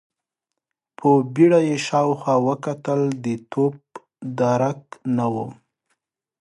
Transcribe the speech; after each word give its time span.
په 0.97 1.09
بيړه 1.33 1.59
يې 1.67 1.77
شاوخوا 1.87 2.35
وکتل، 2.47 3.01
د 3.23 3.25
توپ 3.51 3.77
درک 4.39 4.81
نه 5.15 5.25
و. 5.33 5.35